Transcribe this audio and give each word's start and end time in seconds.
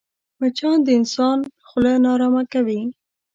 مچان 0.39 0.77
د 0.83 0.87
انسان 0.99 1.37
خوله 1.67 1.93
ناارامه 2.05 2.43
کوي 2.53 2.81